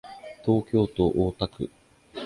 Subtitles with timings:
[0.43, 1.69] 東京都大田区